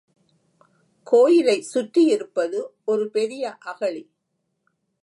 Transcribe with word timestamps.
கோயிலைச் 1.07 1.69
சுற்றியிருப்பது 1.73 2.59
ஒரு 2.85 3.09
பெரிய 3.09 3.57
அகழி. 3.65 4.03